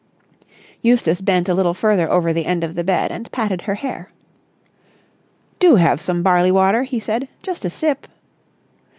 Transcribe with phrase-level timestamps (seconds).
[0.81, 4.09] Eustace bent a little further over the end of the bed and patted her hair.
[5.59, 7.27] "Do have some barley water," he said.
[7.43, 8.07] "Just a sip!"